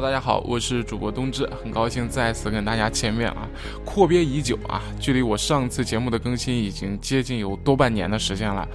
[0.00, 3.46] 大家好，我是主播冬至，很高兴再次跟大家见面啊！
[3.84, 8.66] 阔别已久啊，距离我上次节目的更新已经接近有多半年的时间了。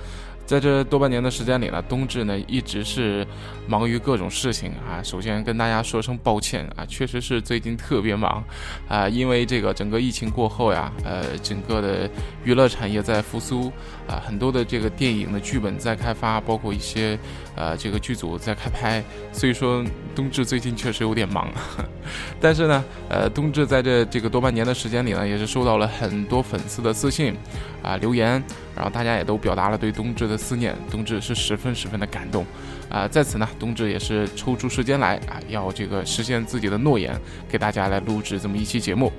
[0.46, 3.26] 在这多半年的时间里呢，冬至呢一直是
[3.68, 5.02] 忙于各种事情啊。
[5.02, 8.44] 首先跟大家说声抱歉啊，确实是最近特别忙
[8.88, 12.08] 啊，因为这个整个疫情过后呀，呃，整个的
[12.44, 13.72] 娱乐产业在复苏
[14.08, 17.18] 啊，很多的这个电影的剧本在开发，包括一些
[17.56, 19.84] 呃这个剧组在开拍，所以说
[20.16, 21.48] 冬至最近确实有点忙。
[22.40, 27.36] 但是呢，呃，冬至在这这个多半年的时间里呢，也是收到了很多粉丝的私信
[27.84, 28.42] 啊留言。
[28.76, 32.46] 然后大家也都表达了对冬至的思念，冬至是十分十分的感动，
[32.90, 37.18] 啊，在此呢，冬至也是抽出时间来啊，要这个实现自己的诺言，
[37.50, 39.12] 给大家来录制这么一期节目。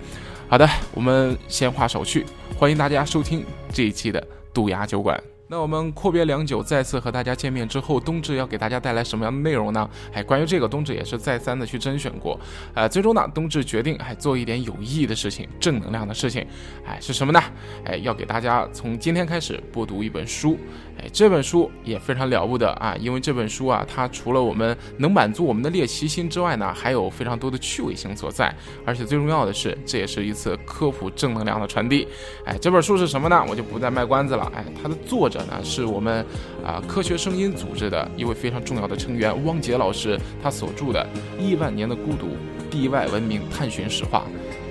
[0.49, 2.27] 好的，我们闲话少叙，
[2.59, 5.19] 欢迎大家收听这一期的杜牙酒馆。
[5.49, 9.89] 那我们阔别良久，再次和大家见面之后，冬至要给大家带来什么样的内容呢？
[10.13, 12.39] 哎，关于这个，冬至也是再三的去甄选过，
[12.75, 16.45] 呃，最终呢，冬至决定还做一点有意义的事情，正能量的事情，
[16.85, 17.41] 哎，是什么呢？
[17.85, 20.59] 哎，要给大家从今天开始播读一本书。
[20.99, 22.97] 哎，这本书也非常了不得啊！
[22.99, 28.55] 因为这本书啊，它除了我们能满足我们的猎奇心之外呢，还有非常多的趣味性所在。
[28.85, 32.09] 而且最重要的是，这也是一次科普正能量的传递。
[32.47, 33.45] 哎，这本书是什么呢？
[33.49, 34.51] 我就不再卖关子了。
[34.57, 36.25] 哎，它的作者呢，是我们
[36.65, 41.07] 啊科学声音组织的一位非常重要的成员汪杰老师，他所著的
[41.39, 42.37] 《亿万年的孤独：
[42.71, 44.25] 地外文明探寻史话》。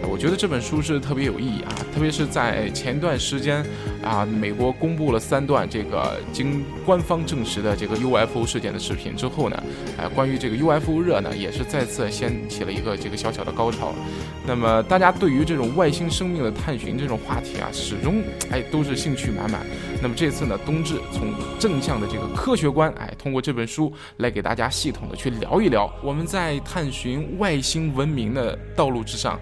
[0.04, 3.66] 我觉得这本书是特别有意义啊，特别是在前段时间
[4.04, 9.64] 啊，美国公布了三段这个经官方证实的这个 UFO 事件的视频之后呢，
[9.98, 13.94] 啊，关于这个 UFO 热呢，也是再次掀起了一个这个小小的高潮。
[14.48, 19.66] 那么大家对于这种外星生命的探寻这种话题啊，始终哎都是兴趣满满。
[20.02, 29.40] 那么这次呢，冬至从正向的这个科学观，哎，通过这本书来给大家系统的去聊一聊，我们在探寻外星文明的道路之上。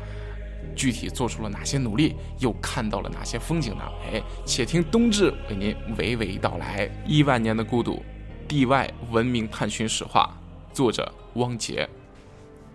[0.75, 3.83] 具体做出了哪些努力，又看到了哪些风景呢？
[4.05, 6.89] 哎，且听冬至为您娓娓道来。
[7.05, 8.03] 亿万年的孤独，
[8.47, 10.29] 地外文明探寻史话，
[10.73, 11.87] 作者汪杰。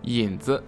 [0.03, 0.63] 引子。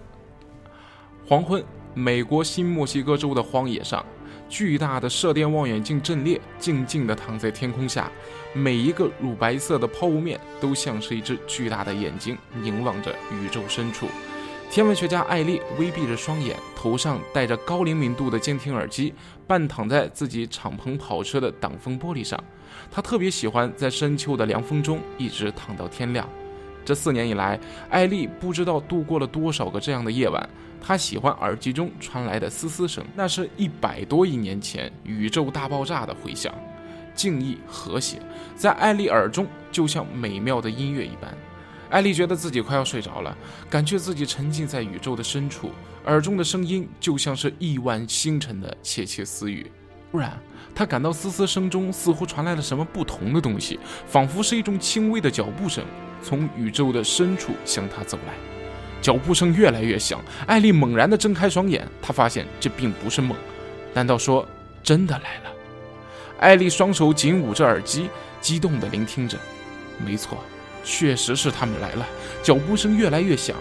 [1.26, 4.04] 黄昏，美国新墨西哥州的荒野上，
[4.48, 8.10] 巨大的射电望远镜阵列静静地躺在天空下，
[8.52, 14.06] 每一个乳白色的抛物面都像是一只巨大的眼睛，凝望着宇宙深处。
[14.72, 19.12] 天文学家艾丽微闭着双眼，头上戴着高灵敏度的监听耳机，
[19.46, 22.42] 半躺在自己敞篷跑车的挡风玻璃上。
[22.90, 26.26] 她特别喜欢在深秋的凉风中一直躺到天亮。
[26.86, 27.60] 这四年以来，
[27.90, 30.48] 艾丽不知道度过了多少个这样的夜晚。
[30.80, 36.50] 她喜欢耳机中传来的嘶嘶声，那是一百多亿年前宇宙大爆炸的回响，
[37.14, 38.22] 静谧和谐，
[38.56, 41.30] 在艾丽耳中就像美妙的音乐一般。
[41.92, 43.36] 艾丽觉得自己快要睡着了，
[43.68, 45.70] 感觉自己沉浸在宇宙的深处，
[46.06, 49.70] 耳中的声音就像是亿万星辰的窃窃私语。
[50.10, 50.32] 突然，
[50.74, 55.84] 她感到嘶嘶声中似乎传来了什么不同的东西，仿佛是一种轻微的脚步声，
[56.22, 58.32] 从宇宙的深处向她走来。
[59.02, 63.36] 脚步声越来越响，艾丽猛然地睁开双眼，她发现这并不是梦，
[63.92, 64.48] 难道说
[64.82, 65.50] 真的来了？
[66.40, 68.08] 艾丽双手紧捂着耳机，
[68.40, 69.36] 激动地聆听着。
[70.02, 70.42] 没错。
[70.84, 72.06] 确实是他们来了，
[72.42, 73.56] 脚步声越来越响，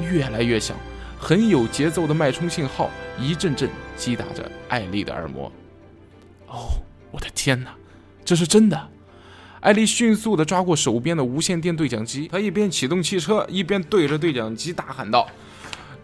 [0.00, 0.76] 越来越响，
[1.18, 5.50] 很有节奏的脉冲信号一阵阵击打着艾丽的耳膜。
[6.48, 6.70] 哦，
[7.10, 7.74] 我的天哪，
[8.24, 8.88] 这是真的！
[9.60, 15.26] 艾丽迅速地抓过手边的无线电对讲机，她一边启动汽车，一边对着对讲机大喊道：“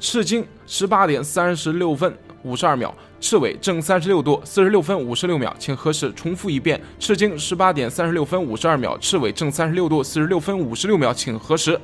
[0.00, 6.12] 赤金十八点三十六分。”五十二秒，赤尾正三十六度四十六分五十六秒，请核实。
[6.14, 11.78] 重复一遍，赤经十八点三十六分五十二秒，赤尾正三十六度四十六分五十六秒，请核实。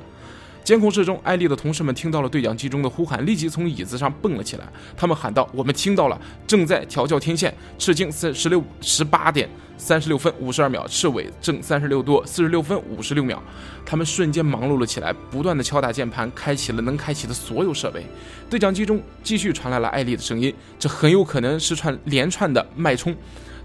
[0.67, 4.67] 监控室中，艾丽的同事们听到了对讲机中的呼喊，立即从椅子上蹦了起来。
[4.97, 7.55] 他们喊道：“我们听到了，正在调教天线。
[7.79, 13.41] 赤经三十六十八点三十六分五十二秒，赤尾正三十六度四十六分五十六秒。”
[13.87, 18.05] 他们瞬间忙碌了起来，不断的敲打键盘，开启了能开启的所有设备。
[18.49, 23.15] 对讲机中继续传来了艾丽的声音，这很有可能是串连串的脉冲，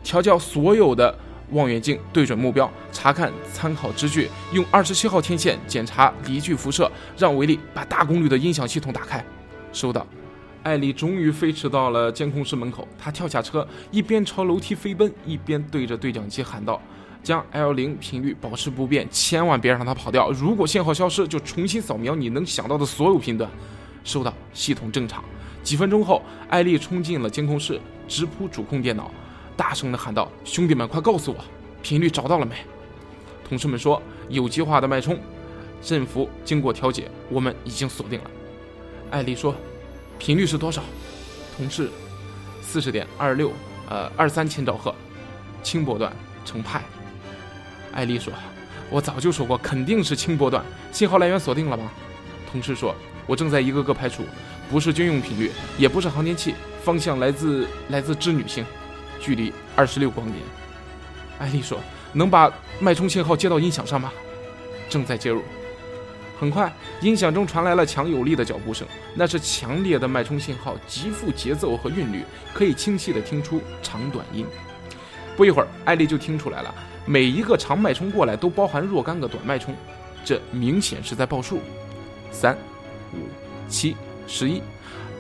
[0.05, 1.13] 调教所有的。
[1.53, 6.91] 望远镜对准目标，查看参考支距，用二十七号天线检查离距辐射。
[7.17, 9.25] 让维利把大功率的音响系统打开。
[9.73, 10.07] 收到。
[10.63, 16.81] 艾丽终于飞驰到了监控室门口，她跳下车，一边朝楼梯飞奔，一边对着对讲机喊道
[17.21, 20.31] ：“将 L 零频率保持不变，千万别让它跑掉。
[20.31, 23.51] 如果信号消失，就重新扫描你能想到的所有频段。”
[24.05, 24.33] 收到。
[24.53, 25.25] 系统正常。
[25.65, 29.11] 几分钟后，艾丽冲进了监控室，直扑主控电脑。
[29.63, 31.39] 大声地喊道：“兄弟们，快告诉我，
[31.83, 32.57] 频率找到了没？”
[33.49, 35.17] 同事们说：“有机化的脉冲，
[35.81, 38.31] 振幅经过调节，我们已经锁定了。”
[39.13, 39.55] 艾丽说
[40.19, 40.83] ：“频率是多少？”
[41.57, 41.89] 同事
[42.61, 43.53] ：“四十点二六，
[43.89, 44.93] 呃，二三千兆赫，
[45.63, 46.13] 轻波段，
[46.45, 46.83] 成派。”
[47.95, 48.33] 艾丽说
[48.91, 51.89] ：“我早就说过，肯定是轻波段，信号来源锁定了吗？”
[52.51, 52.93] 同事说
[53.29, 54.25] ：“我正在一个个排除，
[54.69, 58.65] 不是军用频率，也不是航天器，方向来自来自织女星，
[59.23, 60.39] 距离二十六光年。”
[61.39, 61.81] 艾丽说
[62.13, 64.13] ：“能把脉冲信号接到音响上吗？”
[64.91, 65.43] 正在接入。
[66.39, 66.71] 很快，
[67.01, 74.45] 音响中传来了强有力的脚步声，那是强烈的脉冲信号，极富节奏和韵律，可以清晰地听出长短音。
[75.37, 76.75] 不一会儿，艾丽就听出来了，
[77.07, 79.73] 每一个长脉冲过来都包含若干个短脉冲，
[80.25, 81.61] 这明显是在报数。
[82.33, 82.59] 三、
[83.15, 83.29] 五、
[83.69, 83.97] 七、
[84.27, 84.61] 十一。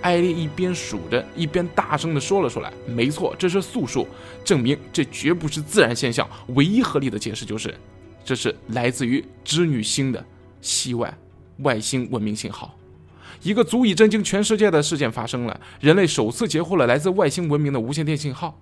[0.02, 4.06] 艾丽一边数着，一边大声地说了出来：“没错，这是素数，
[4.44, 6.28] 证明这绝不是自然现象。
[6.48, 7.74] 唯一合理的解释就是，
[8.24, 10.22] 这是来自于织女星的
[10.60, 11.16] 系外
[11.58, 12.76] 外星文明信号。
[13.42, 18.60] 一个足以震惊全世界的事件发生了，人类首次截获了来自外星文明的无线电信号。”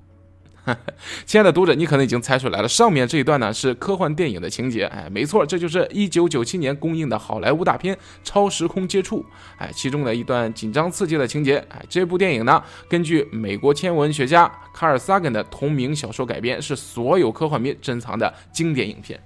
[1.25, 4.85] 亲爱的读者，你可能已经猜出来了，上面这一段呢是科幻电影的情节。
[4.85, 9.21] 哎，没错，这就是一九九七年公映的好莱坞大片《超时空接触》。
[9.59, 11.57] 哎，其中的一段紧张刺激的情节。
[11.71, 19.19] 哎，这部电影呢，根据美国天文学家卡尔萨根的同名小说改编，是所有科幻迷珍藏的经典影片。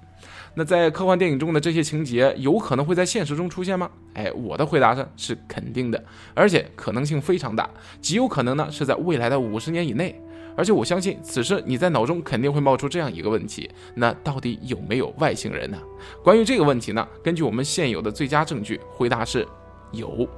[0.54, 3.90] 那在科幻电影中的这些情节，有可能会在现实中出现吗？
[4.14, 6.02] 哎，我的回答上是肯定的，
[6.32, 7.68] 而且可能性非常大，
[8.00, 10.20] 极有可能呢是在未来的五十年以内。
[10.56, 15.78] 而且我相信，此时你在脑中肯定会冒出这样一个问题：那到底有没有外星人呢？
[16.22, 19.46] 关于这个问题呢，根据我们现有的最佳证据，回答是
[19.92, 20.28] 有，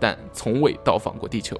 [0.00, 1.58] 但从未到访过地球。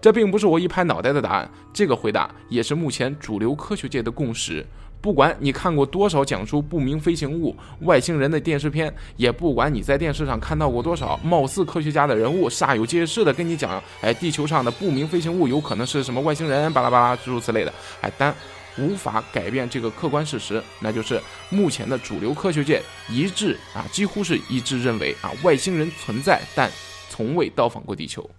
[0.00, 4.64] 这并不是我一拍脑袋的答案，这个回答也是目前主流科学界的共识。
[5.02, 18.32] 不管你看过多少讲述不明飞行物、外星人的电视片，也不管你在电视上看到过多少貌似科学家的人物煞有介事的跟你讲，哎，地球上的不明飞行物有可能是什么外星人，巴拉巴拉诸如此类的，哎，但
[18.78, 21.20] 无法改变这个客观事实，那就是
[21.50, 26.70] 目前的主流科学界一致啊，几乎是一致认为啊，外星人存在，但
[27.10, 28.30] 从未到访过地球。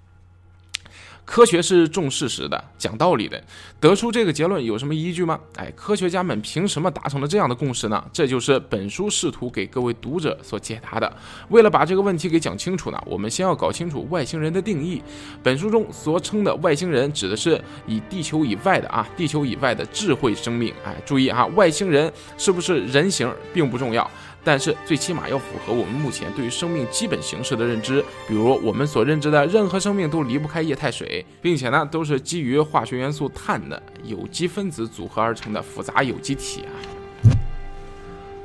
[1.25, 3.41] 科学是重事实的，讲道理的。
[3.79, 5.39] 得出这个结论有什么依据吗？
[5.55, 8.03] 哎，科学家们凭什么达成了这样的共识呢？
[8.11, 11.11] 这就是本书试图给各位读者所解答的。
[11.49, 15.01] 为了把这个问题给讲清楚呢，我们先要搞清楚外星人的定义。
[15.41, 20.73] 本书中所称的外星人，指的是以地球以外的啊，地球以外的智慧生命。
[20.85, 24.09] 哎，注意啊，外星人是不是人形并不重要。
[24.43, 36.92] 但是最起码要符合我们目前对于生命基本形式的认知，比如我们所认知的任何生命都离不开液态水，并且呢都是基于化学元素碳的有机分子组合而成的复杂有机体啊。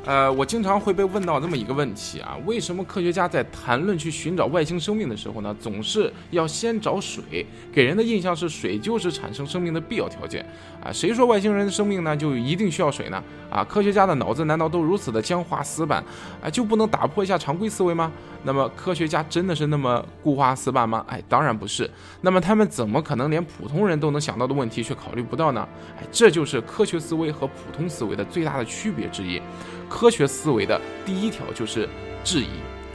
[0.09, 7.45] 呃，我经常会被问到这么一个问题啊，为什么科学家在谈论去寻找外星生命的时候呢，总是要先找水？
[7.71, 10.43] 给人的印象是水就是产生生命的必要条件
[10.83, 10.91] 啊。
[10.91, 13.23] 谁说外星人的生命呢就一定需要水呢？
[13.51, 16.03] 啊，科学家的脑子难道都如此的僵化死板
[16.43, 18.11] 啊，就不能打破一下常规思维吗？
[18.45, 21.05] 那么科学家真的是那么固化死板吗？
[21.07, 21.91] 哎，当然不是。
[22.23, 25.69] 那么他们怎么可能连普通人都能想到的问题却考虑不到呢？
[26.01, 29.43] 哎，这就是科学思维和普通思维的最大的区别之一。
[29.89, 31.89] 科学思维的第一条就是
[32.23, 32.49] 质疑，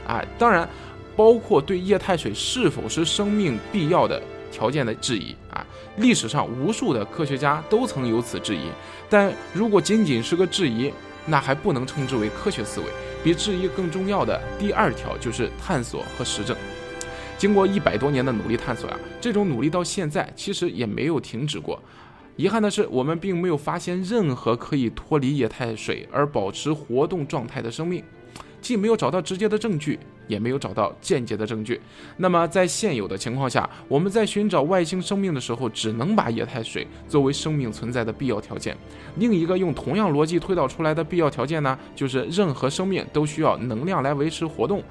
[0.06, 0.68] 啊，当然
[1.16, 5.64] 包括对液态水是否是生命必要的条件的质疑啊。
[5.96, 8.68] 历史上无数的科学家都曾有此质疑，
[9.08, 10.92] 但如果仅仅是个质疑，
[11.26, 12.86] 那还不能称之为科学思维。
[13.22, 16.54] 比质疑更重要的第二条就是探索和实证。
[17.38, 21.82] 经过一百多年的努力探索呀，这种努力到现在其实也没有停止过。
[22.36, 28.02] 遗憾的是，我们并没有发现任何可以脱离液态水而保持活动状态的生命，
[28.60, 31.80] 既没有找到直接的证据，也没有找到间接的证据。
[32.16, 38.76] 那么，在现有的情况下，我们在寻找外星生命的时候，只能把液态水作为生命存在的必要条件。
[39.18, 44.82] 另一个用同样逻辑推导出来的必要条件呢，就是任何生命都需要能量来维持活动，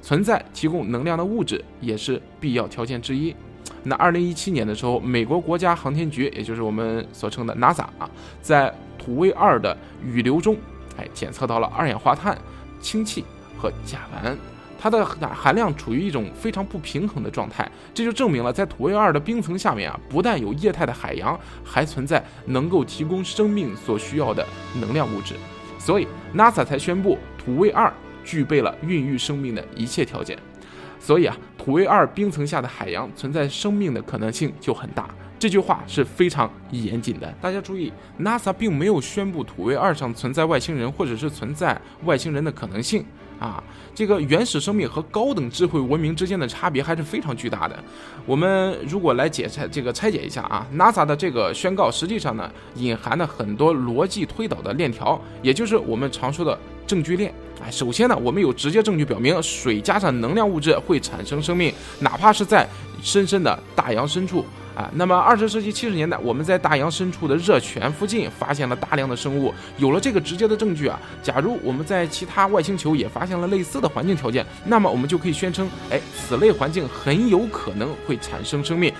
[0.00, 3.32] 存在提供能量的物质也是必要条件之一。
[3.84, 8.08] 那二零一七年的时候，美国国家航天局，也就是我们所称的 NASA 啊，
[8.40, 10.56] 在土卫二的雨流中，
[10.96, 12.38] 哎，检测到了二氧化碳、
[12.80, 13.24] 氢气
[13.58, 14.36] 和甲烷，
[14.78, 17.70] 它的含量处于一种非常不平衡的状态。
[17.92, 24.46] 这就证明了，在土卫二的冰层下面啊，不但有液态的海洋，还存在能够提供生命所需要的
[24.80, 25.34] 能量物质。
[25.78, 27.92] 所以 NASA 才宣布土卫二
[28.24, 30.38] 具备了孕育生命的一切条件。
[31.02, 35.10] 所以啊，土卫二冰层下的海洋存在生命的可能性就很大。
[35.36, 37.26] 这句话是非常严谨的。
[37.40, 43.04] 大家注意，NASA 并没有宣布土卫二上存在外星人，或者是存在外星人的可能性
[43.40, 43.60] 啊，
[43.92, 47.76] 这个原始生命和高等智慧文明之间的差别还是非常巨大的。
[48.24, 56.56] 我们如果来解拆这个拆解一下啊，NASA 的这个宣告实际上呢，隐含了很多逻辑推导的链条，也就是我们常说的
[56.86, 57.32] 证据链。
[57.64, 62.66] 哎，首先呢，我们有直接证据表明水加上能量物质会产生生命，哪怕是在
[63.02, 64.44] 深深的大洋深处。
[64.74, 70.98] 啊，那么二十世纪七十年代，我们在大洋深处的热泉附近发现了大量的生物，有了这个直接的证据啊。
[71.22, 78.90] 假如我们在其他外星球也发现了类似的环境条件，那么我们就可以宣称，哎，此类环境很有可能会产生生命。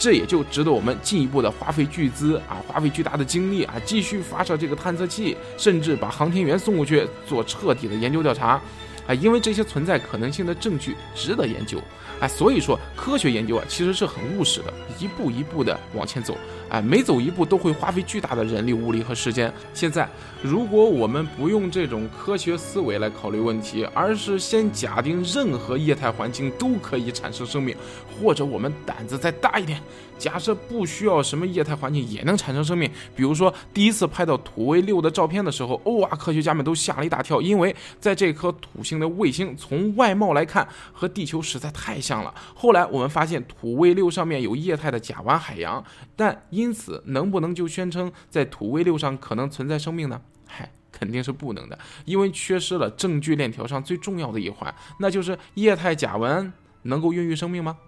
[0.00, 8.58] 这也就值得我们进一步的花费巨资啊，花费巨大的精力啊，继续发射这个探测器，甚至把航天员送过去做彻底的研究调查。
[9.06, 11.82] 啊，因为这些存在可能性的证据值得研究，
[12.20, 16.36] 哎，所以说科学研究啊其实是很务实的，一步一步的往前走，
[16.68, 19.52] 哎，每走一步都会花费巨大的人力物力和时间。
[19.74, 20.08] 现在，
[20.42, 27.74] 如果我们不用这种科学思维来考虑问题，而是先假定任何液态环境都可以产生生命，
[28.20, 29.80] 或者我们胆子再大一点。
[30.18, 42.34] 假设不需要什么液态环境也能产生生命，比如说第一次拍到土卫六的照片的时候，哇，科学家们都吓了一大跳，因为在这颗土星的卫星从外貌来看和地球实在太像了。
[42.54, 45.82] 后来我们发现土卫六上面有液态的甲烷海洋，
[46.14, 50.20] 但因此能不能就宣称在土卫六上可能存在生命呢？
[50.46, 57.78] 嗨，肯定是不能的，因为缺失了证据链条上最重要的一环，那就是液态甲烷能够孕育生命吗？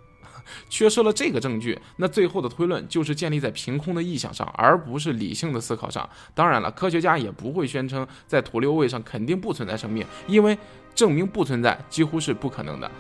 [0.68, 6.08] 缺失了这个证据，那最后的推论就是建立在凭空的臆想上，而不是理性的思考上。
[6.34, 10.56] 当然了，科学家也不会宣称在土六位上肯定不存在生命，因为
[10.94, 12.90] 证明不存在几乎是不可能的。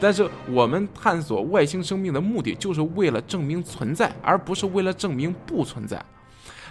[0.00, 6.04] 但是我们探索外星生命的目的，就是为了证明存在，而不是为了证明不存在。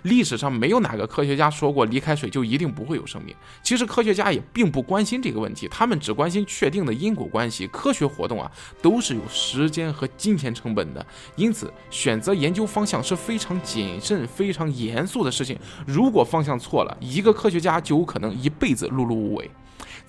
[0.03, 3.36] 历史上没有哪个科学家说过离开水就一定不会有生命。
[3.62, 7.67] 其实科学家也并不关心这个问题，他们只关心确定的因果关系。
[7.67, 11.05] 科学活动啊都是有时间和金钱成本的，
[11.36, 15.58] 因此选择研究方向是非常谨慎、非常严肃的事情。
[15.86, 19.50] 如果方向错了，一个科学家就有可能一辈子碌碌无为。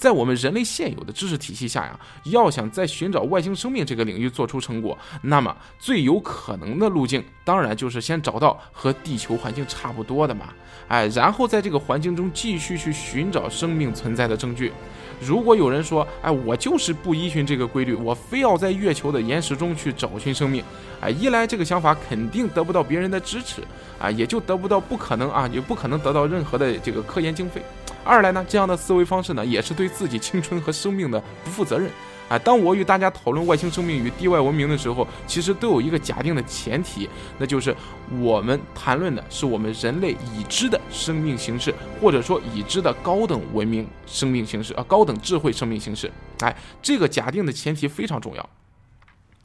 [0.03, 10.47] 在我们人类现有的知识体系下呀，要想在寻找外星生命这个领域做出成果，那么最有可能的路径，当然就是先找到和地球环境差不多的嘛，
[10.89, 14.73] 哎，然后在这个环境中继续去寻找生命存在的证据。
[15.21, 20.65] 如果有人说，哎，我就是不依循这个规律，我非要在月球的岩石中去找寻生命，
[21.01, 23.63] 哎，一来这个想法肯定得不到别人的支持，
[24.01, 27.63] 啊，也就得不到不可能啊，也不可能得到任何的这个科研经费。
[28.05, 31.91] 二来呢，这样的思维方式呢，也是对自己青春和生命的不负责任。
[32.29, 37.07] 啊，当我与大家讨论外星生命与地外文明的时候，其实都有一个假定的前提，
[37.39, 37.77] 那就是
[38.21, 46.11] 我们谈论的是我们人类已知的生命形式，或者说已知的高等文明生命形式啊，高等智慧生命形式。
[46.41, 48.51] 哎，这个假定的前提非常重要。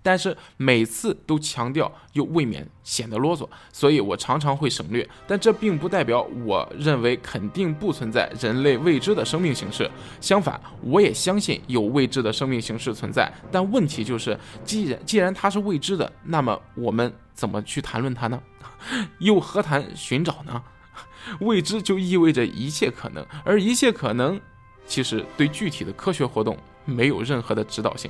[0.07, 5.05] 但是每次都强调，又未免显得啰嗦，所以我常常会省略。
[5.27, 13.29] 但这并不代表我认为肯定不存在人类未知的生命形式，相反，我也相信有未知的生命形式存在。
[13.51, 18.41] 但问题就是，既然既然它是未知的，那么我们怎么去谈论它呢？
[19.19, 20.63] 又何谈寻找呢？
[21.41, 24.39] 未知就意味着一切可能，而一切可能，
[24.85, 28.09] 其实对具体的科学活动没有任何的指导性。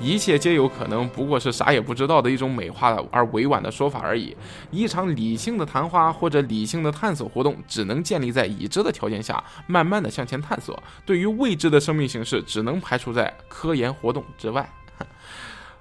[0.00, 4.36] 一切皆有可能，不过是啥也不知道的一种美化而委婉的说法而已。
[4.70, 10.80] 一场理性的谈话或者理性的探索活动，只能建立在已知的条件下，慢慢的向前探索。
[11.06, 14.68] 对于未知的生命形式，只能排除在科研活动之外。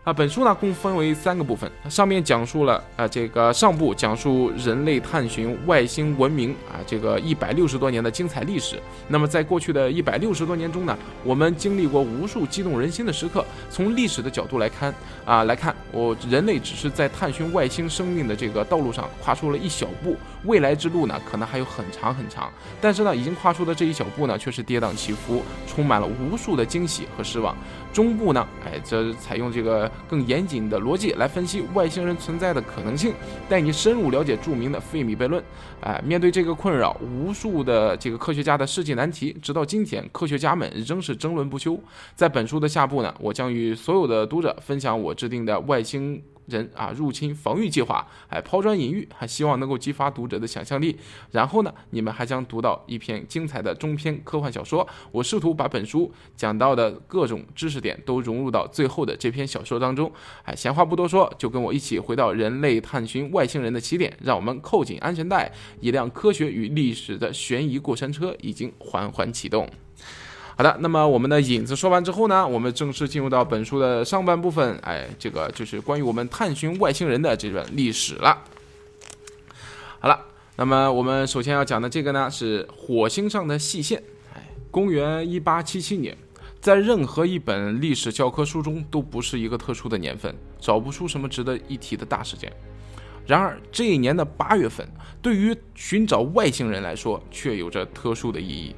[0.03, 8.77] 啊，本书呢共分为三个部分，上面讲述了啊这个上部讲述人类探寻外星文明啊这个一百六十多年的精彩历史。
[9.07, 13.45] 那么在过去的一百六十多年中呢，我们经历过无数激动人心的时刻。
[13.69, 14.93] 从历史的角度来看
[15.24, 22.51] 啊来看，我人类只是在探寻外星生命的这个道路上跨出了一小步，未来之路呢可能还有很长很长。
[22.81, 27.55] 但是呢，已经跨出的这一小步呢，却是跌宕起伏，充满了无数的惊喜和失望。
[27.93, 33.13] 中部呢，哎，这采用这个更严谨的逻辑来分析外星人存在的可能性，
[33.47, 35.41] 带你深入了解著名的费米悖论。
[35.81, 41.79] 哎，面对这个困扰无数的这个科学家的世纪难题，直到今天，科学家们仍是争论不休。
[42.15, 46.19] 在本书的下部呢，我将与所有的读者分享我制定的外星。
[46.45, 50.97] 人啊，入侵防御计划，哎，抛砖引玉，还希望能够激发读者的想象力。
[51.31, 54.88] 然后呢，你们还将读到一篇精彩的中篇科幻小说。
[55.12, 60.12] 我试图把本书讲到的各种知识点都融入到最后的这篇小说当中。
[60.43, 64.15] 哎，闲话不多说，就跟我一起回到人类探寻外星人的起点。
[64.21, 69.69] 让我们扣紧安全带，一辆科学与历史的悬疑过山车已经缓缓启动。
[70.55, 78.38] 好的，那么我们的引子说完之后呢，我们正式进入到本书的上半部分，哎，这个就是关于我们探寻外星人的这段历史了。
[80.00, 80.19] 好了，
[80.55, 84.03] 那么我们首先要讲的这个呢是火星上的细线，
[84.36, 86.15] 哎，公元一八七七年，
[86.62, 92.53] 在任何一本历史教科书中都不是一个特殊的年份，找不出什么值得一提的大事件。
[93.25, 94.88] 然而这一年的八月份，
[95.19, 98.75] 对于寻找外星人来说却有着特殊的意义。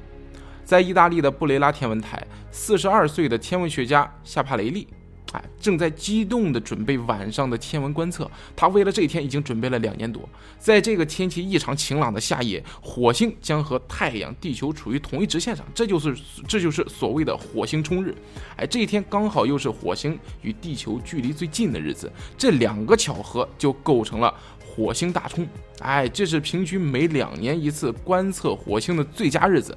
[0.66, 2.20] 在意大利的布雷拉天文台，
[2.50, 4.88] 四十二岁的天文学家夏帕雷利，
[5.30, 8.28] 哎，正在激动地准备晚上的天文观测。
[8.56, 10.28] 他为了这一天已经准备了两年多。
[10.58, 16.16] 在这个天气异常晴朗的夏夜，火星将和太阳、地球处于同一直线上，这就是
[16.48, 18.12] 这就是所谓的火星冲日。
[18.56, 25.46] 哎，这一天刚好又是火星与地球距离最近的日子，这两个巧合就构成了火星大冲。
[25.78, 29.76] 哎，这是平均每两年一次观测火星的最佳日子。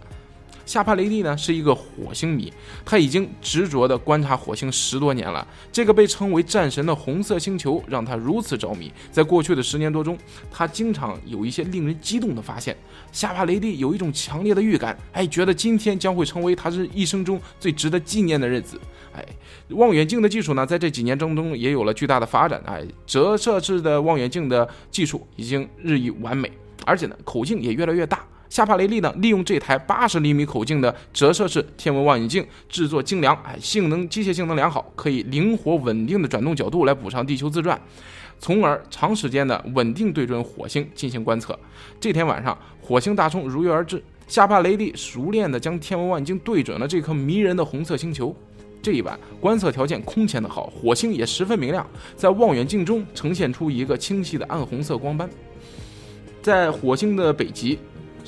[0.69, 2.53] 夏帕雷蒂呢是一个火星迷，
[2.85, 5.47] 他已经执着地观察火星十多年了。
[5.71, 8.93] 这个被称为战神的红色星球让他如此着迷。
[9.11, 10.15] 在过去的十年多中，
[10.51, 12.77] 他经常有一些令人激动的发现。
[13.11, 18.79] 夏帕雷蒂有一种强烈的预感，哎，觉得今天将会成为他这一生中最值得纪念的日子。
[19.15, 19.25] 哎，
[19.69, 22.61] 望远镜的技术呢，在这几年当中也有了巨大的发展。
[22.67, 26.51] 哎，折射式的望远镜的技术已经日益完美，
[26.85, 28.23] 而且呢，口径也越来越大。
[28.49, 37.79] 夏帕雷利呢，利用这台八十厘米口径的折射式天文望远镜，制作精良，哎，性能机械性能良好，可以灵活稳定的转动角度来补偿地球自转，
[38.39, 41.57] 从而长时间的稳定对准火星进行观测。
[41.99, 48.35] 这天晚上，火星大冲如约而至，夏帕雷利熟练的将天文望远镜对准了这颗迷人的红色星球。
[48.81, 55.29] 这一晚观测条件空前的好，火星也十分明亮，在望远镜中呈现出一个清晰的暗红色光斑，
[56.41, 57.77] 在火星的北极。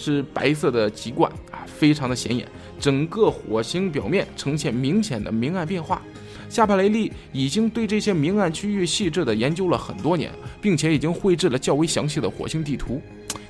[0.02, 2.48] 是白色的极冠啊，非常的显眼，
[2.80, 6.02] 整个火星表面呈现明显的明暗变化。
[6.50, 13.00] 夏帕雷利已经对这些明暗区域细致的研究了很多年，并且已经绘制了较为详细的火星地图。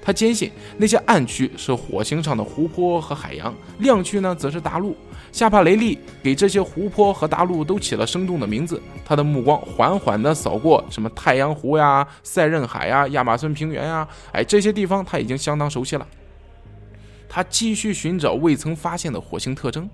[0.04, 4.96] 他坚信那些暗区是火星上的湖泊和海洋，亮区呢则是大陆。
[5.32, 8.82] 夏帕雷利给这些湖泊和大陆都起了生动的名字。
[9.06, 16.06] 他的目光缓缓地扫过什么太阳湖呀、塞壬海呀、亚马逊平原呀，哎，这些地方他已经相当熟悉了。
[17.34, 19.90] 他继续寻找未曾发现的火星特征，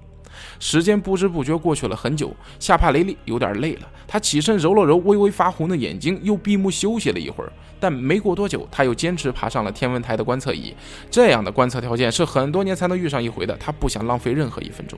[0.60, 2.36] 时间不知不觉过去了很久。
[2.60, 7.54] 夏帕雷利有点累了，他起身揉了揉微微发红的眼睛，又闭目休息了一会儿。
[7.80, 10.74] 但没过多久，他又坚持爬上了天文台的观测仪。
[11.12, 14.98] 这样的观测条件是很多年才能遇上一回的，他不想浪费任何一分钟。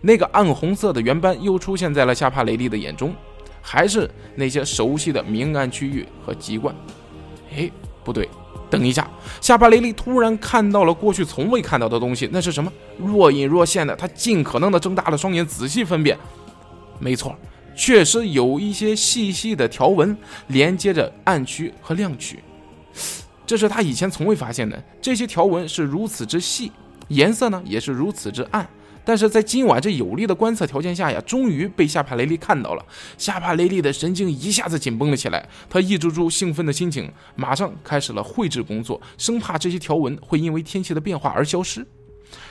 [0.00, 3.14] 那个暗红色的圆斑又出现在了夏帕雷利的眼中，
[3.60, 6.74] 还是那些熟悉的明暗区域和极冠。
[7.56, 7.70] 哎，
[8.02, 8.28] 不对。
[8.72, 9.06] 等一下，
[9.42, 12.72] 夏巴雷利突然看到了过去从未看到的东西，那是什么？
[12.96, 13.94] 若隐若现的。
[13.94, 16.18] 他尽可能的睁大了双眼，仔细分辨。
[16.98, 17.36] 没错，
[17.76, 22.42] 确实有一些细细的条纹连接着暗区和亮区，
[23.44, 24.82] 这是他以前从未发现的。
[25.02, 26.72] 这些条纹是如此之细，
[27.08, 28.66] 颜色呢也是如此之暗。
[29.04, 32.86] 但是在今晚这有利的观测条件下呀，终于被夏帕雷利看到了。
[33.18, 41.86] 夏帕雷利的神经一下子紧绷了起来，他抑制住兴奋的心情，马上开始了绘制工作，生怕这些条纹会因为天气的变化而消失。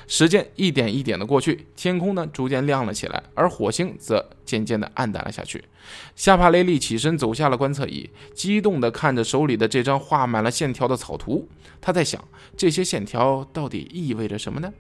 [0.06, 5.64] 时间一点一点的过去，天空呢逐渐亮了起来，而火星则渐渐的暗淡了下去。
[6.16, 11.48] 夏帕雷利起身走下了观测仪，激动地看着手里的这张画满了线条的草图。
[11.80, 12.24] 他在想，
[12.56, 14.72] 这些线条到底意味着什么呢？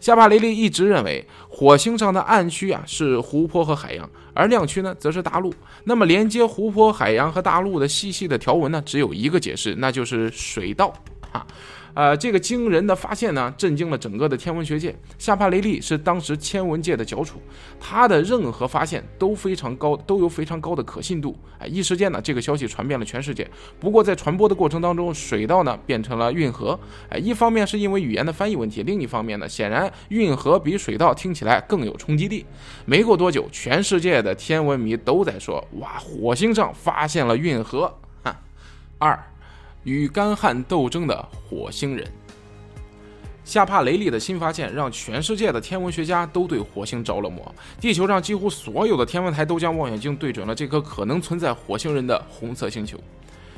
[0.00, 5.52] 夏帕雷利一直认为，火星上的暗区啊是湖泊和海洋，而亮区呢则是大陆。
[5.84, 10.92] 那么连接湖泊、海洋和大陆的细细的条纹呢，只有一个解释，那就是水道。
[11.32, 11.46] 啊。
[11.94, 14.94] 呃，这个惊人的发现呢，震惊了整个的天文学界。
[15.16, 17.40] 夏帕雷利是当时天文界的翘楚，
[17.78, 21.38] 他的任何发现都非常高，都有非常高的可信度。
[21.60, 23.48] 哎，一时间呢，这个消息传遍了全世界。
[23.78, 26.78] 不过在传播的过程当中，水道呢变成了运河。
[27.10, 32.44] 哎，一方面是因为语言的翻译问题，另一方面呢，显然运河比水道听起来更有冲击力。
[32.84, 37.96] 没过多久，全世界的天文迷都在说：哇，火星上发现了运河。
[38.24, 38.36] 哈，
[38.98, 39.16] 二。
[39.84, 42.10] 与干旱斗争的火星人，
[43.44, 47.54] 夏帕雷利的新发现让全世界的天文学家都对火星着了魔。
[47.80, 52.98] 地球上几乎所有的天文台都将望远镜对准了这颗可能存在火星人的红色星球。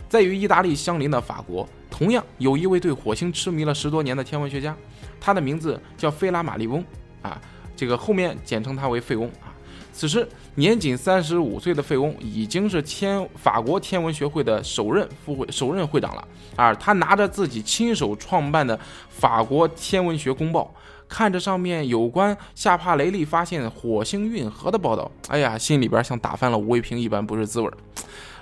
[0.09, 4.77] 在与意大利相邻的法国，同样有一位对火星痴迷了十多年的天文学家，
[5.21, 6.85] 他的名字叫费拉马利翁，
[7.23, 7.41] 啊，
[7.75, 9.55] 这个后面简称他为费翁啊。
[9.97, 18.77] 此时年仅三十五岁的费翁已经是天法国天文学会的首任副会首任会长了，而他拿着自己亲手创办的
[19.09, 20.71] 《法国天文学公报》，
[21.09, 27.73] 看着上面有关夏帕雷利发现火星运河的报道，哎呀，心里边像打翻了五味瓶一般，不是滋味儿。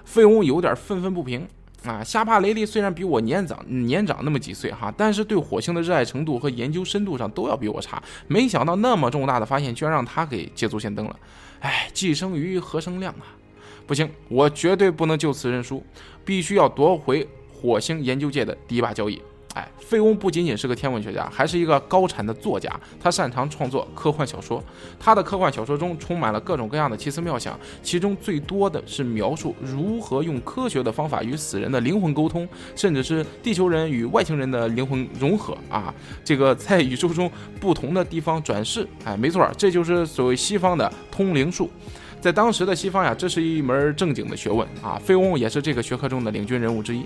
[0.05, 1.47] 费翁有点愤愤不平
[1.91, 2.03] 啊！
[2.03, 8.03] 夏帕雷利虽然比我年长年长那么几岁哈，但是对火星的热爱程度和研究深度上都要比我差。
[8.27, 11.17] 没想到那么重大的发现，居然让他给捷足先登了。
[11.61, 13.37] 哎，既生瑜，何生亮啊！
[13.87, 15.85] 不行，我绝对不能就此认输，
[16.25, 19.21] 必须要夺回火星研究界的第一把交椅。
[19.55, 22.69] 哎，费翁不仅仅是个天文学家，还是一个高产的作家。
[23.01, 24.63] 他擅长创作科幻小说，
[24.99, 35.95] 他的科幻小说中充满了各种各样的奇思妙想，其中最多的是描述如何用科学的方法与死人的灵魂沟通，甚至是地球人与外星人的灵魂融合啊！
[36.25, 41.71] 这个在宇宙中不同的地方转世，哎，没错，这就是所谓西方的通灵术。
[42.21, 44.99] 在当时的西方呀，这是一门正经的学问啊。
[45.05, 47.05] 费翁也是这个学科中的领军人物之一。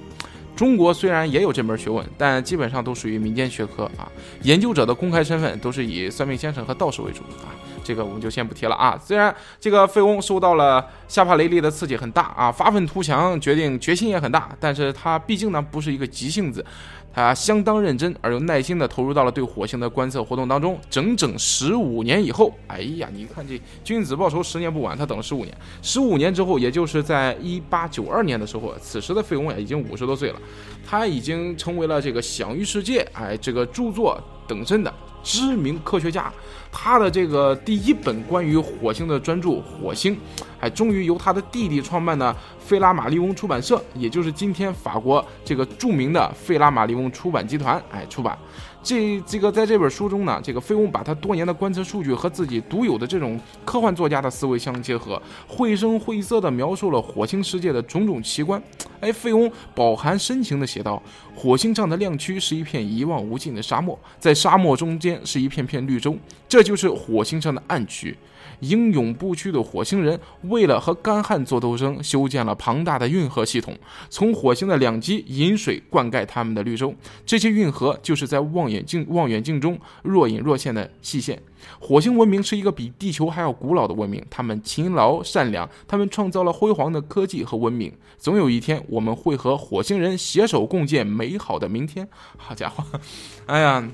[0.59, 4.11] 中国虽然也有这门学问，但基本上都属于民间学科啊。
[4.43, 7.55] 研究者的公开身份都是以算命先生和道士为主啊。
[7.85, 9.01] 这个我们就先不提了啊。
[9.01, 16.67] 虽然这个费翁受到了夏帕雷利的刺激很大啊，发愤图强，决定决心也很大，但是他毕竟呢不是一个急性子。
[17.19, 20.79] 啊相当认真而又耐心地投入到了对火星的观测活动当中。
[20.89, 24.97] 整整十五年以后，哎呀，你看这君子报仇，十年不晚。
[24.97, 30.41] 他等了十五年，十五年之后，也就是在一八九二年的时候，此时的费翁呀已经五十多岁了，
[30.87, 34.93] 他已经成为了这个享誉世界，哎，这个著作等身的。
[35.23, 36.33] 知名科学家，
[36.71, 40.15] 他的这个第一本关于火星的专著《火星》，
[40.59, 48.37] 还终于由他的弟弟创办的费拉马利翁出版社，也就是今天法国这个著名的费拉马利翁出版集团，哎，出版。
[48.81, 58.63] 这这个在这本书中呢，这个费翁把他多年的观测数据和自己独有的这种科幻作家的思维相结合，绘声绘色地描述了火星世界的种种奇观。
[59.01, 61.03] 哎，费翁饱含深情地写道
[61.35, 66.17] ：“火星上的亮区是一片一望无尽的沙漠，在沙漠中间是一片片绿洲，
[66.49, 68.17] 这就是火星上的暗区。”
[68.61, 73.77] 英勇不屈的火星人为了和干旱做斗争，修建了庞大的运河系统，
[74.11, 76.95] 从火星的两极引水灌溉他们的绿洲。
[77.25, 81.41] 这些运河就是在望远镜望远镜中若隐若现的细线。
[81.81, 87.93] 火星文明是一个比地球还要古老的文明，他们勤劳善良，他们创造了辉煌的科技和文明。
[88.17, 92.09] 总有一天，我们会和火星人携手共建美好的明天。
[92.37, 92.85] 好家伙，
[93.47, 93.89] 哎呀！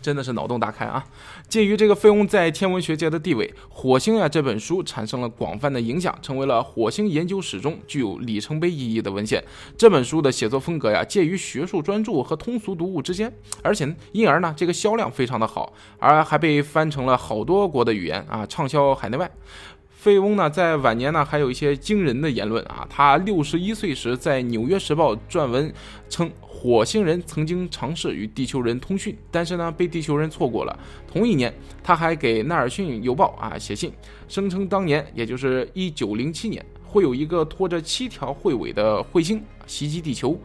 [0.00, 1.04] 真的是脑洞大开啊！
[1.48, 9.42] 鉴于这个费翁在天文学界的地位，《火星》啊这本书产生了广泛的影响，成为了火星研究史中具有里程碑意义的文献。
[9.76, 13.32] 这本书的写作风格呀，介于学术专著和通俗读物之间，
[13.62, 19.30] 而且因而呢，这个销量非常的好，而还被翻成了好多国的语言啊，畅销海内外。
[19.98, 22.86] 费翁呢，在晚年呢，还有一些惊人的言论啊。
[22.88, 25.74] 他六十一岁时，在《纽约时报》撰文
[26.08, 30.78] 称，火星人曾经尝试与地球人通讯，但是呢，被地球人错过了。
[31.12, 33.92] 同一年，他还给《纳尔逊邮报》啊写信，
[34.28, 40.40] 声称当年，也就是一九零七年，会有一个拖着七条彗尾的彗星袭击地球。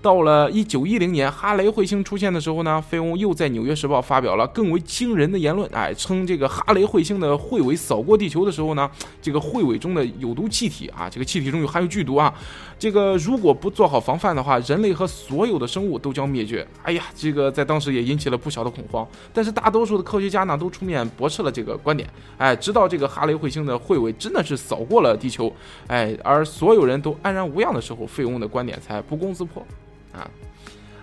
[0.00, 8.88] 到了一九一零年，哈雷彗星出现的时候呢，费翁又在《纽约时报》发表了更为惊人的言论，哎，称这个哈雷彗星的彗尾扫过地球的时候呢，
[9.20, 12.32] 这个彗尾中的有毒气体啊，这个气体中有含有剧毒啊，
[12.78, 16.66] 这个如果不做好防范的话，人类和所有的生物都将灭绝。
[16.84, 19.06] 哎呀，这个在当时也引起了不小的恐慌。
[19.32, 22.08] 但是大多数的科学家呢，都出面驳斥了这个观点。
[22.36, 25.52] 哎，直到这个哈雷彗星的彗尾真的是扫过了地球，
[25.88, 29.60] 哎，而所有人都安然无恙的时候，费翁的观点才不攻自破。
[30.12, 30.28] 啊，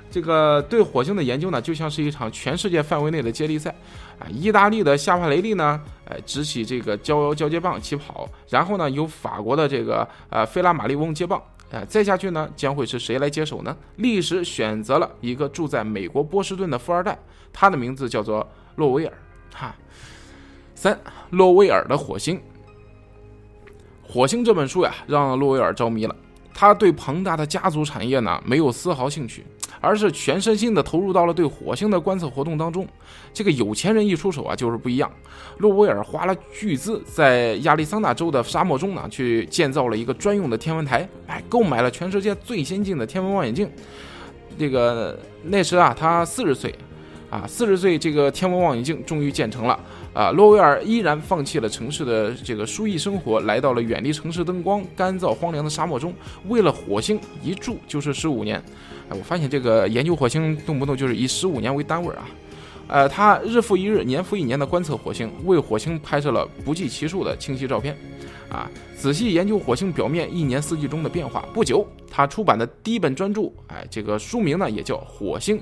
[0.10, 3.74] 这个对火星的研究呢，就像是一场全世界范围内的接力赛
[4.20, 4.28] 啊。
[4.30, 11.42] 意大利的夏帕雷利呢，呃，执起这个交交接棒起跑，然后呢，由法国的这个呃菲拉马利翁接棒，
[11.72, 13.76] 啊，再下去呢，将会是谁来接手呢？
[13.98, 17.18] 历史选择了一个住在美国波士顿的富二代，
[17.52, 19.14] 他的名字叫做洛威尔。
[19.54, 19.76] 哈，
[20.74, 22.42] 三，洛威尔的火星，
[24.04, 26.16] 火星这本书呀，让洛威尔着迷了。
[26.58, 29.46] 他对庞大的家族产业呢没有丝毫兴趣，
[29.82, 32.88] 而是全身心的投入到了对火星的观测活动当中。
[33.34, 35.12] 这个有钱人一出手啊，就是不一样。
[35.58, 43.70] 洛威尔花了巨资，在亚利桑那州的沙漠中呢，去建造了一个专用的天文台，哎，购买了全世界最先进的天文望远镜。
[44.58, 46.74] 这个那时啊，他四十岁。
[47.28, 49.78] 啊，四十岁，这个天文望远镜终于建成了。
[50.16, 56.14] 啊，洛威尔依然放弃了城市的这个舒逸生活，来到了远离城市灯光、干燥荒凉的沙漠中，
[56.48, 58.58] 为了火星一住就是十五年。
[59.10, 62.26] 哎，我发现这个研究火星动不动就是以十五年为单位啊。
[62.88, 67.98] 呃，他日复一日、年复一年的观测火星，为火星拍摄了不计其数的清晰照片。
[68.48, 71.44] 啊，仔细研究火星表面一年四季中的变化。
[71.54, 75.58] 不久，他出版的第一本专著，哎，这个书名呢也叫《火星》。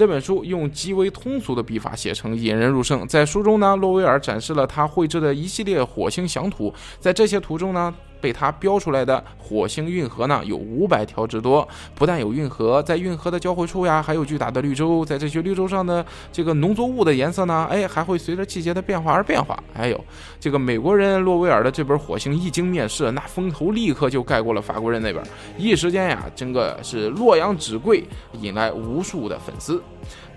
[0.00, 3.06] 这本书用极为通俗的笔法写成，引人入胜。
[3.06, 7.94] 在书中呢，洛威尔展示了他绘制的一系列火星详图，在这些图中呢。
[8.20, 11.66] 被他标出来的火星运河呢，有五百条之多。
[11.94, 15.04] 不但有运河，在运河的交汇处呀，还有巨大的绿洲。
[15.04, 19.58] 在这些绿洲上的这个农作物的颜色呢，哎，还会随着季节的变化而变化。
[19.72, 20.04] 还有
[20.38, 25.24] 这个美国人洛威尔的这本《火星》一经面世，那风头立刻就盖过了法国人那边，
[25.56, 28.04] 一时间呀，真个是洛阳纸贵，
[28.40, 29.82] 引来无数的粉丝。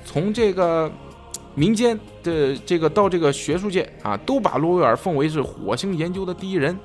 [0.06, 0.92] 从这个。
[1.56, 6.76] 民间的这个到这个学术界啊，都把洛威尔奉为是火星研究的第一人。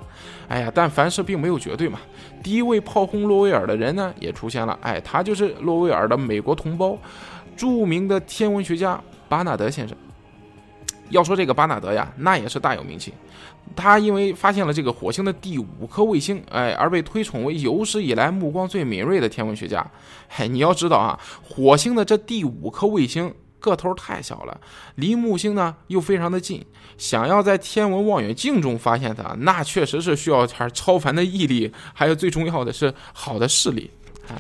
[0.49, 2.01] 哎呀，但凡事并没有绝对嘛。
[2.43, 4.79] 第一位炮轰洛威尔的人呢，也出现了。
[4.81, 6.97] 哎，他就是洛威尔的美国同胞，
[7.55, 9.97] 著名的天文学家巴纳德先生。
[11.11, 13.13] 要说这个巴纳德呀，那也是大有名气。
[13.77, 19.87] 他因为发现了这个火星的第五颗卫星，哎，而被推崇为有史以来目光最敏锐的天文学家。
[20.37, 23.35] 哎，你要知道啊，火星的这第五颗卫星。
[23.61, 24.61] 个头太小了，
[24.97, 26.65] 离木星呢又非常的近，
[26.97, 33.91] 想要在天文望远镜中发现它，那确实是需要点超凡的毅力，还有最重要的是好的视力。
[34.29, 34.37] 啊，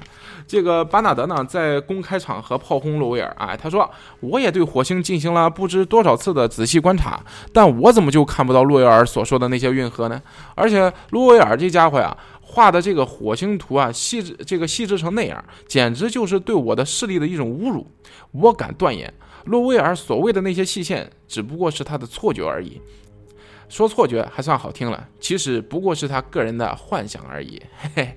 [0.46, 7.18] 这个巴纳德呢在公开场合炮轰洛威尔，哎，他说我也对火星进行了不知多少次的仔细观察，
[7.52, 10.20] 但我怎么就看不到洛威尔所说的那些运河呢？
[10.54, 12.16] 而且洛威尔这家伙呀。
[12.50, 17.86] 画的这个火星图啊，细致这个细致成那样，简直就是对我的视力的一种侮辱。
[18.32, 19.12] 我敢断言，
[19.44, 22.80] 洛威尔所谓的那些细线，只不过是他的错觉而已。
[23.68, 27.60] 说错觉还算好听了，其实不过是他个人的幻想而已。
[27.76, 28.16] 嘿嘿。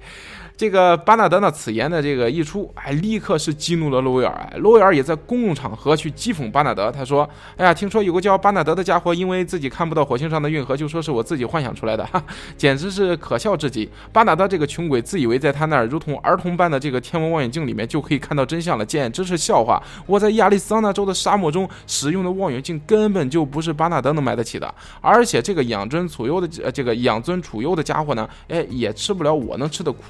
[0.55, 4.31] 这个巴纳德呢，此言的这个一出，哎，立刻是激怒了洛威尔。
[4.33, 6.91] 哎，洛威尔也在公共场合去讥讽巴纳德。
[6.91, 12.23] 他说：“哎呀，听说有个叫巴纳德的家伙，因为自己看不到火星上的运河，就说是我自己幻想出来的，哈，
[12.55, 13.89] 简直是可笑至极。
[14.13, 19.81] 巴纳德这个穷鬼，自以为在他那儿如同儿童般的这个天文望远镜里面就可以看到真相了，简直是笑话。
[20.05, 24.71] 我在亚利桑那州的沙漠中使用的望远镜根本就不是巴纳德能买得起的。
[25.01, 30.01] 而且这个养尊处优的呃这个养尊处优的家伙呢，哎，也吃不了我能吃的苦。”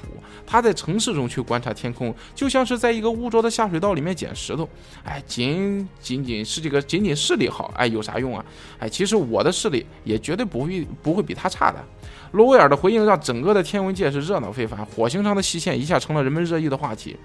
[0.45, 4.67] 他在城市中去观察天空，就像是在一个污浊的下水道里面捡石头。
[5.03, 8.43] 哎，仅仅仅是这个仅仅视力好，哎，有啥用啊？
[8.79, 11.83] 哎，其实我的视力也绝对不会不会比他差的。
[12.31, 17.15] 罗威尔的回应让整个的天文界是热闹非凡，火星上的细线一下成了人们热议的话题。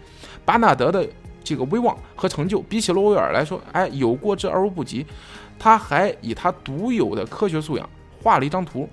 [0.45, 1.07] 巴纳德的
[1.45, 5.07] 这个威望和成就，比起罗威尔来说，哎，有过之而无不及。
[5.59, 7.89] 他还以他独有的科学素养
[8.23, 8.89] 画了一张图。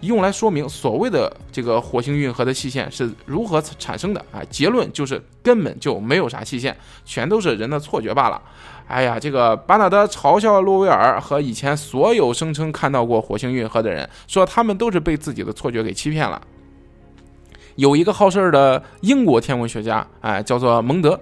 [0.00, 4.42] 用来说明所谓的这个火星运河的细线是如何产生的啊？
[4.50, 8.40] 结论就是根本就没有啥细线，全都是人的错觉罢了。
[8.86, 16.40] 哎呀，这个巴纳德嘲笑洛威尔和以前所有声称看到过火星运河的人，说他们都是被自己的错觉给欺骗了。
[17.76, 21.18] 有一个好事儿的英国天文学家，哎，叫做蒙德。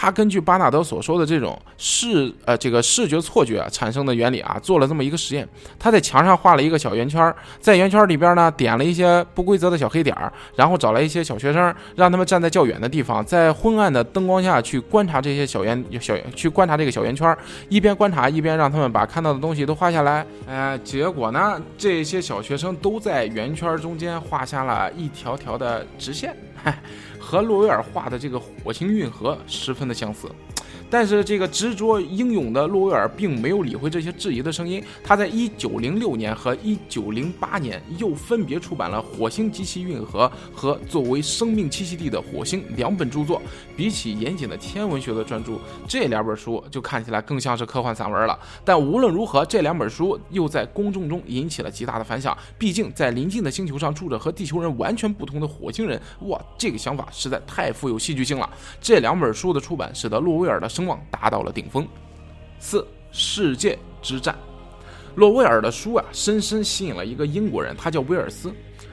[0.00, 5.46] 他根据巴纳德所说的这种视呃这个视觉错觉产生的原理啊，做了这么一个实验。
[5.76, 17.36] 他在墙上画了一个小圆圈，在圆圈里边呢点了一些不规则的小黑点儿，然后找来一些小学生，让他们站在较远的地方，在昏暗的灯光下去观察这些小圆小去观察这个小圆圈，
[17.68, 20.24] 一边观察一边让他们把看到的东西都画下来。
[20.46, 26.36] 哎，结果呢，这些小学生都在圆圈中间画下了一条条的直线。
[27.28, 30.30] 和洛威尔画的这个火星运河十分的相似。
[30.90, 34.82] 但是这个执着英勇的洛威尔并没有理会这些质疑的声音。
[35.04, 43.42] 他在一九零六年和一九零八年又分别出版了《火星及其运河》和《作为生命栖息地的火星》两本著作。
[43.76, 45.52] 比起严谨的天文学的专著，
[45.86, 48.38] 这两本书就看起来更像是科幻散文了。
[48.64, 52.36] 但无论如何，这两本书又在公众中引起了极大的反响。
[52.56, 58.48] 毕竟在邻近的星球上住着和地球人完全不同的火星人，哇，这个想法实在太富有戏剧性了。
[58.80, 60.66] 这两本书的出版使得洛威尔的。
[60.78, 61.84] 声望达到了顶峰。
[62.60, 64.38] 四世界之战，
[65.16, 68.52] 洛威尔的书啊，深深吸引了一个英国人，他叫威尔斯。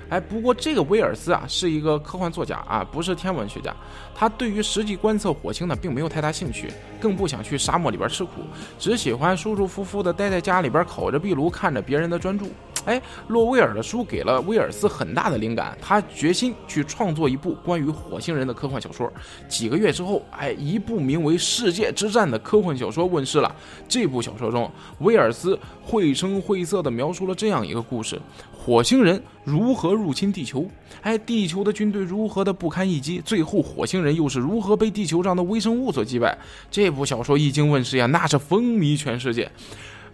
[0.09, 3.75] 哎，不过这个威尔斯啊，是一个科幻作家啊，不是天文学家。
[4.13, 8.31] 他对于实际观测火星呢，并没有太大兴趣，更不想去沙漠里边吃苦，
[8.77, 12.49] 只喜欢舒舒服服的待在家里边，烤着壁炉，看着别人的专注。
[12.85, 19.11] 哎，洛威尔的书给了威尔斯很大的灵感，他决心去创作一部关于火星人的科幻小说。
[19.49, 23.53] 几个月之后，哎，一部名为《世界之战》的科幻小说问世了。
[23.89, 28.21] 这部小说中，威尔斯绘声绘色地描述了这样一个故事：
[28.65, 30.67] 火星人如何入侵地球，
[31.03, 36.35] 哎，地球的军队如何的不堪一击，最后火星人又是如何被地球上的微生物所击败。
[36.71, 39.51] 这部小说一经问世呀，那是风靡全世界。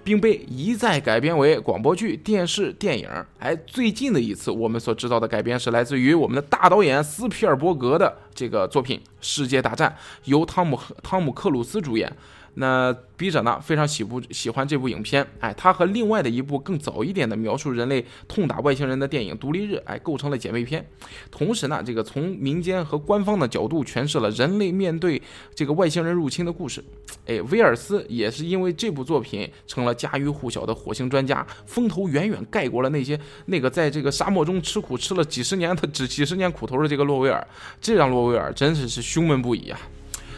[0.04, 3.08] 并被一再改编为广播剧、电视、电影。
[3.38, 9.90] 哎，最近的一次我们所知道的改编是来自于我们的大导演斯皮尔伯格的这个作品《世界大战》，
[10.26, 12.12] 由汤姆汤姆克鲁斯主演。
[12.56, 20.86] 那笔者呢非常喜不喜欢这部影片，哎，它和另外的一部更早一点的描述人类痛打外星人的电影《独立日》哎构成了姐妹篇。
[21.30, 25.22] 同时呢，这个从民间和官方的角度诠释了人类面对
[25.56, 26.84] 这个外星人入侵的故事。
[27.26, 37.48] 哎，威尔斯也是因为这部作品成了家喻户晓的火星专家，风头远远盖过了那些那个在这个沙漠中吃苦吃了几十年的只几十年苦头的这个洛威尔，
[37.80, 39.80] 这让洛威尔真是是胸闷不已啊！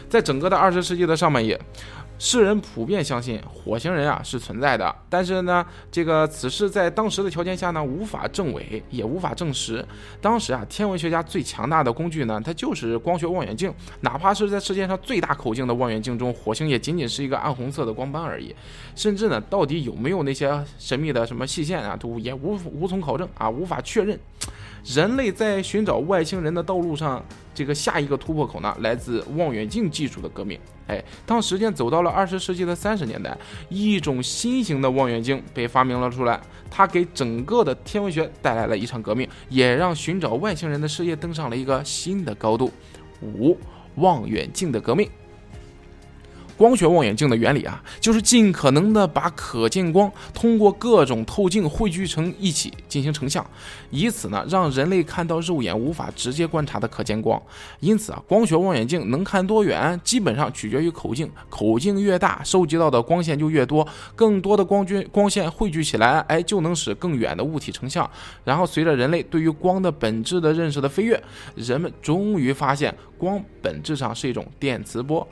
[0.08, 1.58] 在整个的二十世纪的上半叶。
[2.16, 9.84] 世人普遍相信火星人啊是存在的，但是呢，这个此事在当时的条件下呢无法证伪，也无法证实。
[10.20, 13.72] 当时啊，天文学家最强大的工具呢，它就是光学望远镜。
[14.00, 18.54] 哪怕是在世界上最大口径的望远镜中，火星也仅仅是一个暗红色的光斑而已。
[18.94, 24.18] 甚至呢，到底有没有那些神秘的什么细线啊，都也无无从考证啊，无法确认。
[24.84, 30.58] 人类在寻找外星人的道路上，这个下一个突破口呢，来自望远镜技术的革命。
[30.86, 33.36] 哎，当时间走到了二十世纪的三十年代，
[33.70, 36.38] 一种新型的望远镜被发明了出来，
[36.70, 42.70] 它给整个的天文学带来了一场革命，也让寻找外星人的事业登上了一个新的高度。
[43.22, 43.56] 五，
[43.94, 45.08] 望远镜的革命。
[46.56, 53.44] 光学望远镜的原理啊，就是尽可能的把可见光通过各种透镜汇聚成一起进行成像，
[53.90, 57.40] 以此呢让人类看到肉眼无法直接观察的可见光。
[57.80, 68.08] 因此啊，光学望远镜能看多远，基本上取决于口径，口径越大，收集到的光线就越多，更多的光均光线汇聚起来，哎，就能使更远的物体成像。
[68.44, 71.20] 然后随着人类对于光的本质的认识的飞跃，
[71.56, 75.26] 人们终于发现光本质上是一种电磁波。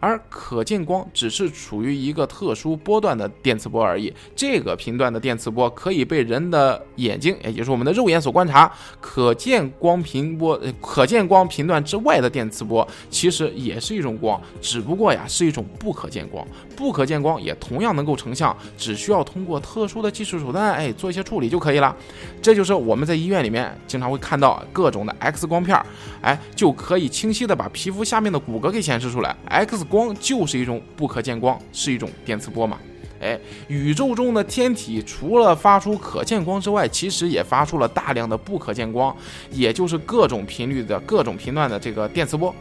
[0.00, 4.12] 而可见光只是处于一个特殊波段的电磁波而已。
[4.36, 8.70] 这个频段的电磁波可以被人的眼睛，也就是我们的肉眼所观察。
[9.00, 16.46] 可见光频波，可见光频段之外的电磁波，其实也是一种光，只不过呀是一种不可见光。
[16.76, 21.94] 不可见光也同样能够成像，只需要通过特殊的技术手段，哎，做一些处理就可以了。
[22.40, 25.80] 这就是我们在医院里面经常会看到各种的 X 光片，
[26.20, 29.36] 哎，就可以清晰的把皮肤下面的骨骼给显示出来。
[29.46, 32.78] X 光就是一种不可见光，是一种电磁波嘛？
[33.20, 39.14] 哎，宇宙中的天体除了发出可见光之外，其实也发出了大量的不可见光，
[39.50, 42.54] 也就是各种频率的各种频段的这个电磁波。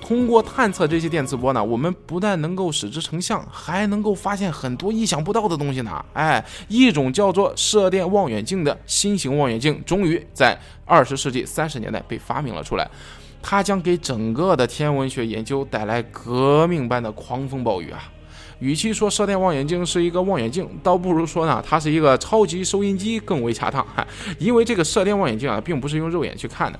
[0.00, 6.04] 通过探测这些电磁波呢，我们不但能够使之成像，还能够发现很多意想不到的东西呢。
[6.14, 12.90] 哎，一种叫做射电望远镜的新型望远镜，终于在二十世纪三十年代被发明了出来。
[13.42, 18.10] 它将给整个的天文学研究带来革命般的狂风暴雨啊！
[18.60, 23.84] 与其说射电望远镜是一个望远镜，倒不如说呢，它是一个超级收音机更为恰当。
[24.38, 26.78] 因为这个射电望远镜啊，并不是用肉眼去看的。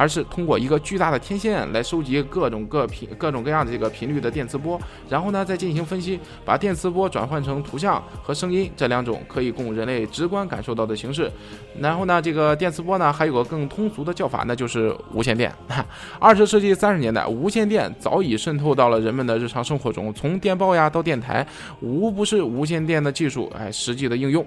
[0.00, 11.30] 而是通过一个巨大的天线来收集各种各频、各种各样的这个频率的电磁波，然后呢再进行分析，把电磁波转换成图像和声音这两种可以供人类直观感受到的形式。
[11.78, 15.52] 然后呢，这个电磁波呢还有个更通俗的叫法，那就是无线电。
[16.18, 21.46] 二十世纪三十年代，无线电早已渗透到了人们的日常生活中，从电报呀到电台，
[21.82, 24.42] 无不是无线电的技术哎实际的应用。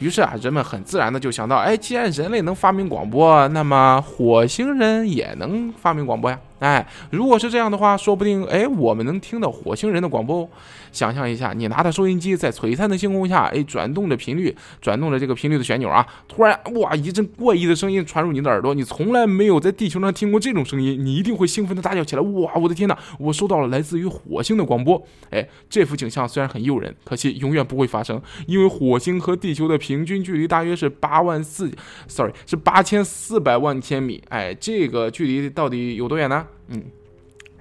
[0.00, 4.95] 于是啊，人们很自然的就想到，哎，既然人类能发明广播，那么火星人。
[5.04, 6.38] 也能发明广播呀。
[6.58, 10.48] 哎，如果是这样的话，说不定哎，我们能听到火星人的广播。
[10.90, 22.22] 想象一下，你拿着收音机在璀璨的星空下，哎，转动着频率，转动着这个频率的旋钮啊，突然哇，一阵怪异的声音传入你的耳朵，你从来没有在地球上听过这种声音，你一定会兴奋的大叫起来。
[22.22, 25.02] 哇，我的天哪，我收到了来自于火星的广播。
[25.28, 31.70] 哎，这幅景象虽然很诱人，可惜永远不会发生，因为火星和地球的平均距离大约是八万四
[32.08, 34.22] ，sorry，是八千四百万千米。
[34.30, 36.45] 哎，这个距离到底有多远呢？
[36.68, 36.82] 嗯，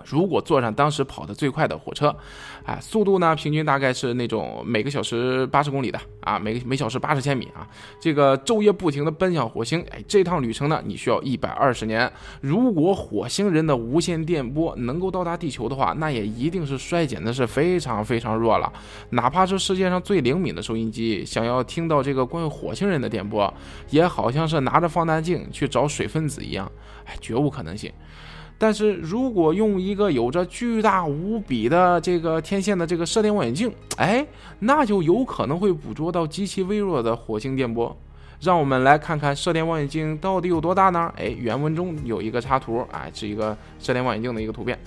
[0.03, 2.15] 如果坐上当时跑得最快的火车，
[2.63, 7.67] 哎，速度呢平均大概是那种每个小时八十公里的啊，每个每小时八十千米啊，
[7.99, 12.11] 这个昼夜不停的奔向火星，哎，这趟旅程呢你需要一百二十年。
[12.41, 18.71] 如果火星人的无线电波能够到达地球的话，那也一定是衰减的是非常非常弱了。
[19.11, 23.51] 哪怕是世界上最灵敏的收音机，想要听到这个关于火星人的电波，
[23.89, 26.71] 也好像是拿着放大镜去找水分子一样，
[27.05, 27.91] 哎，绝无可能性。
[28.57, 34.25] 但是如果用一个有着巨大无比的这个天线的这个射电望远镜，哎，
[34.59, 37.95] 那就有可能会捕捉到极其微弱的火星电波。
[38.41, 41.11] 让我们来看看射电望远镜到底有多大呢？
[41.15, 44.77] 哎，原文中有一个插图，哎，是一个射电望远镜的一个图片。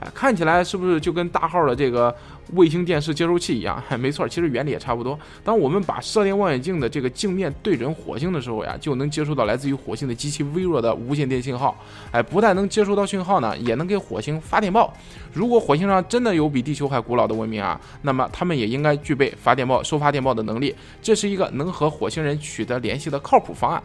[0.00, 2.14] 哎，看起来是不是就跟大号的这个
[2.52, 3.82] 卫星电视接收器一样？
[3.98, 5.18] 没错，其实原理也差不多。
[5.42, 11.76] 当我们把射电望远镜的这个镜面对准火星的时候呀，就能接收到来自于火星的极其微弱的无线电信号。
[12.12, 14.94] 哎，不但能接收到讯号呢，也能给火星发电报。
[15.32, 20.74] 如果火星上真的有比地球还古老的文明啊，那么他们也应该具备发电报、收发电报的能力。
[21.02, 23.82] 这是一个能和火星人取得联系的靠谱方案。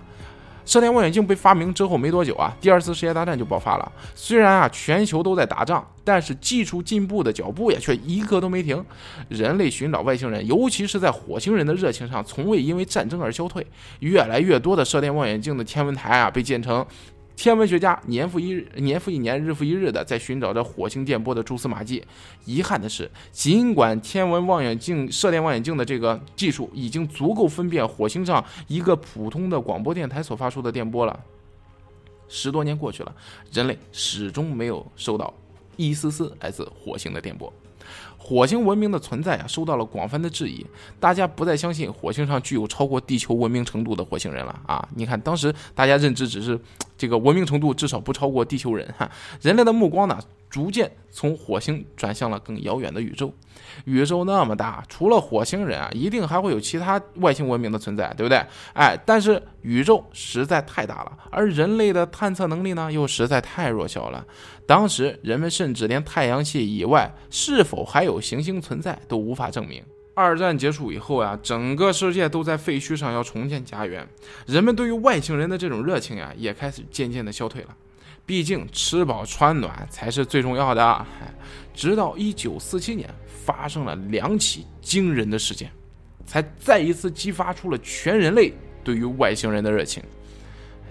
[0.66, 3.92] 射电望远镜被发明之后没多久啊，第二次世界大战就爆发了。
[4.16, 8.84] 虽然啊全球都在打仗，但是技术进步的脚步呀却一刻都没停。
[9.28, 13.66] 人类寻找外星人，尤其是在火星人的热情上，从未因为战争而消退。
[14.00, 16.86] 越来越多的射电望远镜的天文台啊被建成。
[17.36, 22.04] 天文学家年复一日、年复一年、日复一日的在寻找着火星电波的蛛丝马迹。
[22.46, 31.20] 遗憾的是，尽管天文望远镜、射电望远镜的这个技术已经足够分辨火星上一个普通的广播电台所发出的电波了，
[32.30, 33.14] 十多年过去了，
[33.52, 35.34] 人类始终没有收到
[35.76, 37.52] 一丝丝来自火星的电波。
[38.26, 40.66] 火星文明的存在啊，受到了广泛的质疑。
[40.98, 44.88] 大家不再相信火星上具有超过地球文明程度的火星人了啊！
[44.96, 46.58] 你看，当时大家认知只是
[46.98, 49.12] 这个文明程度至少不超过地球人哈。
[49.42, 50.18] 人类的目光呢，
[50.54, 53.34] 逐渐从火星转向了更遥远的宇宙。
[53.86, 58.38] 宇宙那么大，除了火星人啊，一定还会有其他外星文明的存在，对不对？
[58.76, 64.24] 哎，但是宇宙实在太大了，而人类的探测能力呢，又实在太弱小了。
[64.68, 69.84] 当时人们甚至连太阳系以外是否还有行星存在都无法证明。
[70.14, 74.08] 二战结束以后啊，整个世界都在废墟上要重建家园，
[74.46, 77.76] 人们对于外星人的这种热情呀，也开始渐渐的消退了。
[78.26, 81.06] 毕竟吃饱穿暖才是最重要的。
[81.74, 83.10] 直到一九四七年。
[83.46, 85.70] 发生了两起惊人的事件，
[86.26, 88.54] 才再一次激发出了全人类
[88.86, 90.02] 对于外星人的热情。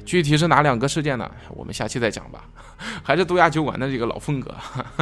[0.05, 1.31] 具体是哪两个事件呢？
[1.51, 2.45] 我们下期再讲吧。
[3.05, 4.53] 还是杜亚酒馆的这个老风格，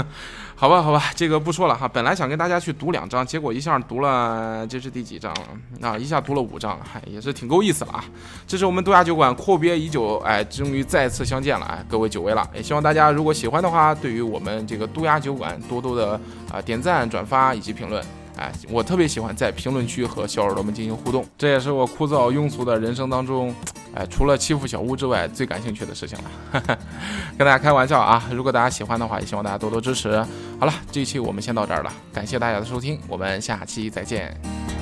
[0.55, 1.89] 好吧，好吧，这个不说了哈。
[1.89, 5.89] 本来想跟大家去读两章，结果一下读了，这是第几章了？
[5.89, 8.05] 啊，一下读了五章，嗨，也是挺够意思了啊。
[8.47, 12.47] 这是我们杜亚酒馆阔别已久，哎，终于再次相见了，哎，各位久违了。
[12.55, 16.21] 也希望大家如果喜欢的话，对于我们这个杜亚酒馆多多的
[16.53, 18.05] 啊点赞、转发以及评论。
[18.41, 23.55] 哎，我特别喜欢在评论区和小耳朵们进行互动，这也是我枯燥庸俗的人生当中，
[23.95, 26.63] 哎，除了欺负小屋之外最感兴趣的事情了。
[27.37, 30.25] 跟大家开玩笑啊，如果大家喜欢的话，也希望大家多多支持。
[30.59, 34.80] 好了，这一期我们先到这儿了，感谢大家的收听，我们下期再见。